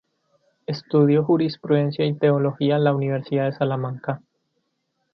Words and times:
Estudió 0.65 1.23
jurisprudencia 1.23 2.07
y 2.07 2.17
teología 2.17 2.77
en 2.77 2.85
la 2.85 2.95
universidad 2.95 3.45
de 3.45 3.51
Salamanca. 3.51 4.23